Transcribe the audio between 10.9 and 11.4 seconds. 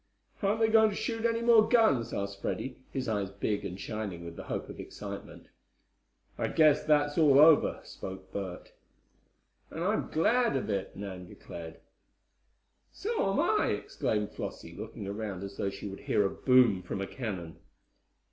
Nan